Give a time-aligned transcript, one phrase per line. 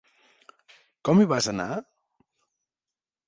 [1.09, 1.67] Com hi vas anar?